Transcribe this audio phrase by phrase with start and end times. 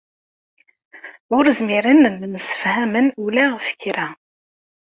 [1.37, 4.07] Ur zmiren ad msefhamen ula ɣef kra.